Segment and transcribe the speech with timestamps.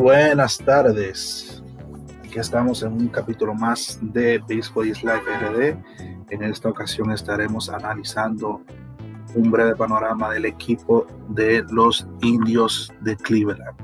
[0.00, 1.62] Buenas tardes.
[2.24, 5.76] Aquí estamos en un capítulo más de is Life RD.
[6.30, 8.62] En esta ocasión estaremos analizando
[9.34, 13.76] un breve panorama del equipo de los indios de Cleveland.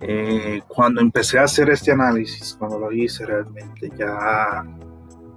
[0.00, 4.64] Eh, cuando empecé a hacer este análisis, cuando lo hice realmente, ya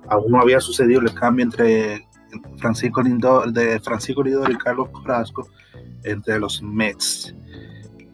[0.08, 2.08] aún no había sucedido el cambio entre
[2.60, 5.46] Francisco Lindor, de Francisco Lindor y Carlos Carrasco
[6.06, 7.36] entre los Mets.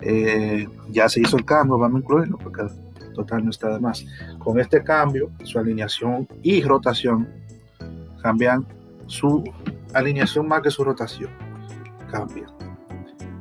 [0.01, 2.63] Eh, ya se hizo el cambio, vamos a incluirlo porque
[3.13, 4.05] total no está de más.
[4.39, 7.27] Con este cambio, su alineación y rotación
[8.21, 8.65] cambian
[9.07, 9.43] su
[9.93, 11.29] alineación más que su rotación.
[12.09, 12.47] Cambia,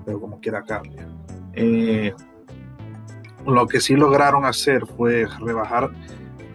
[0.04, 1.08] pero como quiera cambia.
[1.54, 2.12] Eh,
[3.46, 5.90] lo que sí lograron hacer fue rebajar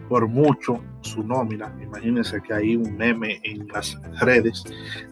[0.08, 1.72] por mucho su nómina.
[1.82, 4.64] Imagínense que hay un meme en las redes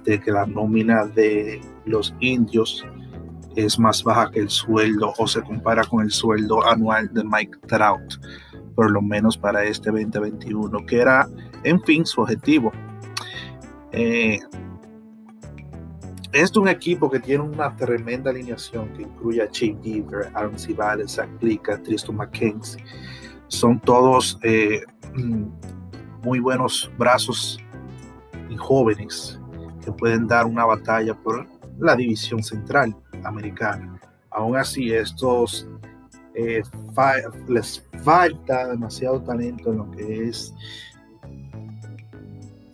[0.04, 2.86] de que la nómina de los indios
[3.56, 7.58] es más baja que el sueldo o se compara con el sueldo anual de Mike
[7.66, 8.14] Trout,
[8.74, 11.28] por lo menos para este 2021, que era,
[11.62, 12.72] en fin, su objetivo.
[13.92, 14.41] Eh,
[16.32, 21.12] es un equipo que tiene una tremenda alineación que incluye a Chip Giver, Aaron Civales,
[21.12, 22.82] Zach Plica, Tristan McKenzie.
[23.47, 24.82] Son todos eh,
[26.25, 27.58] muy buenos brazos
[28.50, 29.38] y jóvenes
[29.84, 31.47] que pueden dar una batalla por
[31.78, 34.00] la división central americana.
[34.30, 35.69] Aún así, estos
[36.34, 36.62] eh,
[37.48, 40.53] les falta demasiado talento en lo que es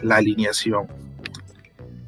[0.00, 0.86] la alineación.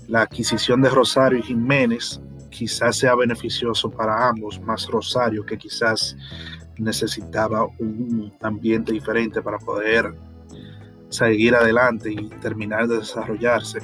[0.08, 6.16] La adquisición de Rosario y Jiménez quizás sea beneficioso para ambos, más Rosario que quizás
[6.78, 10.14] necesitaba un ambiente diferente para poder
[11.08, 13.80] seguir adelante y terminar de desarrollarse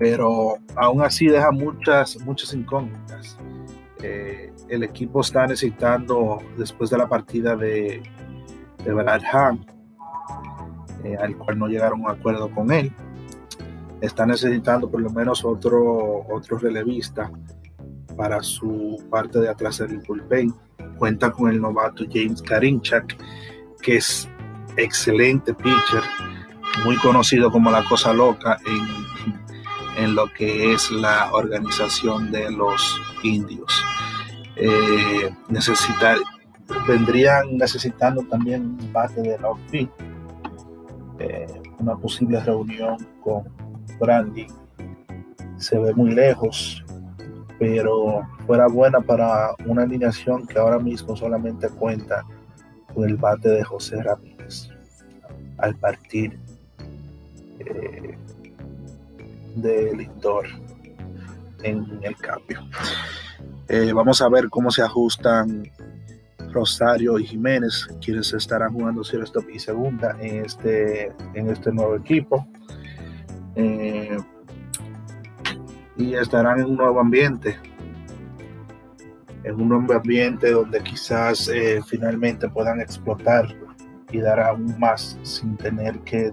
[0.00, 3.36] pero aún así deja muchas, muchas incógnitas.
[4.02, 8.02] Eh, el equipo está necesitando, después de la partida de,
[8.82, 9.20] de Brad
[11.04, 12.90] eh, al cual no llegaron a un acuerdo con él,
[14.00, 17.30] está necesitando por lo menos otro, otro relevista
[18.16, 20.54] para su parte de atrás del bullpen.
[20.96, 23.18] Cuenta con el novato James Karinchak,
[23.82, 24.26] que es
[24.78, 26.02] excelente pitcher,
[26.86, 29.10] muy conocido como la cosa loca en,
[30.00, 33.70] en lo que es la organización de los indios.
[34.56, 36.16] Eh, necesitar,
[36.88, 39.50] vendrían necesitando también bate de la
[41.18, 41.46] eh,
[41.78, 43.44] una posible reunión con
[43.98, 44.46] Brandy.
[45.58, 46.82] Se ve muy lejos,
[47.58, 52.24] pero fuera buena para una alineación que ahora mismo solamente cuenta
[52.94, 54.70] con el bate de José Ramírez.
[55.58, 56.38] Al partir
[57.58, 58.16] eh,
[59.54, 60.46] de Lindor
[61.62, 62.60] en el cambio.
[63.68, 65.70] Eh, vamos a ver cómo se ajustan
[66.52, 72.46] Rosario y Jiménez, quienes estarán jugando stop y segunda en este, en este nuevo equipo.
[73.54, 74.16] Eh,
[75.96, 77.58] y estarán en un nuevo ambiente,
[79.44, 83.54] en un nuevo ambiente donde quizás eh, finalmente puedan explotar
[84.10, 86.32] y dar aún más sin tener que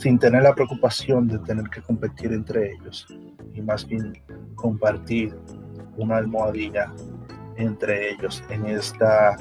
[0.00, 3.06] sin tener la preocupación de tener que competir entre ellos
[3.52, 4.14] y más bien
[4.54, 5.36] compartir
[5.98, 6.90] una almohadilla
[7.56, 9.36] entre ellos en esta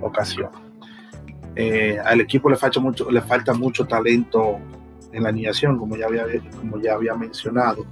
[0.00, 0.50] ocasión.
[1.54, 4.58] Eh, al equipo le falta mucho, le falta mucho talento
[5.12, 6.26] en la alineación, como ya había,
[6.58, 7.86] como ya había mencionado,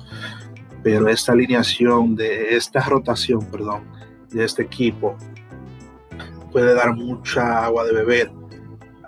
[0.83, 3.85] pero esta alineación de esta rotación, perdón,
[4.33, 5.17] de este equipo
[6.51, 8.33] puede dar mucha agua de beber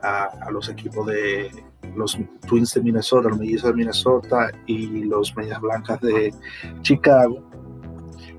[0.00, 1.50] a los equipos de,
[1.96, 6.34] los Twins de Minnesota, los Mellizos de Minnesota y los Medias Blancas de
[6.82, 7.42] Chicago,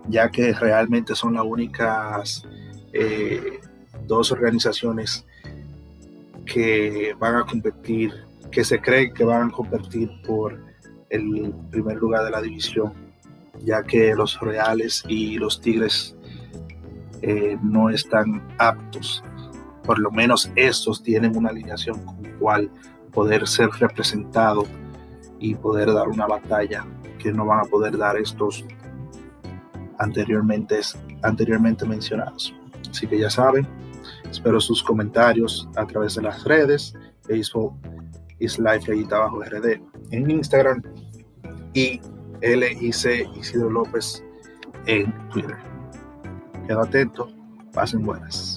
[0.07, 2.47] ya que realmente son las únicas
[2.93, 3.59] eh,
[4.07, 5.25] dos organizaciones
[6.45, 8.13] que van a competir,
[8.51, 10.63] que se cree que van a competir por
[11.09, 12.93] el primer lugar de la división,
[13.63, 16.15] ya que los Reales y los Tigres
[17.21, 19.23] eh, no están aptos.
[19.83, 22.69] Por lo menos estos tienen una alineación con cual
[23.15, 24.65] poder ser representado
[25.39, 26.85] y poder dar una batalla
[27.17, 28.63] que no van a poder dar estos
[29.97, 30.79] anteriormente,
[31.23, 32.53] anteriormente mencionados.
[32.89, 33.65] Así que ya saben,
[34.29, 36.93] espero sus comentarios a través de las redes,
[37.27, 37.71] Baseball
[38.39, 40.83] is Life ahí abajo RD en Instagram
[41.73, 41.99] y
[42.41, 44.23] LIC Isidro López
[44.85, 45.57] en Twitter.
[46.67, 47.29] Quedo atento,
[47.73, 48.54] pasen buenas.